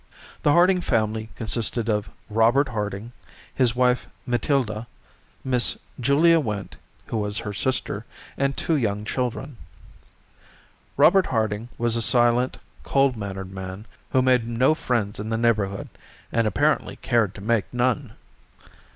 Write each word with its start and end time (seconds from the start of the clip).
The 0.41 0.53
Harding 0.53 0.81
family 0.81 1.29
consisted 1.35 1.87
of 1.87 2.09
Robert 2.27 2.69
Harding, 2.69 3.11
his 3.53 3.75
wife 3.75 4.09
Matilda, 4.25 4.87
Miss 5.43 5.77
Julia 5.99 6.39
Went, 6.39 6.75
who 7.05 7.17
was 7.17 7.37
her 7.37 7.53
sister, 7.53 8.03
and 8.35 8.57
two 8.57 8.73
young 8.75 9.05
children. 9.05 9.57
Robert 10.97 11.27
Harding 11.27 11.69
was 11.77 11.95
a 11.95 12.01
silent, 12.01 12.57
cold 12.81 13.15
mannered 13.15 13.51
man 13.51 13.85
who 14.09 14.23
made 14.23 14.47
no 14.47 14.73
friends 14.73 15.19
in 15.19 15.29
the 15.29 15.37
neighborhood 15.37 15.87
and 16.31 16.47
apparently 16.47 16.95
cared 16.95 17.35
to 17.35 17.41
make 17.41 17.71
none. 17.71 18.13